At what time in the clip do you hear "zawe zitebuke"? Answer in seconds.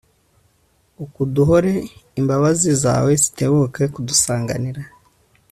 2.83-3.81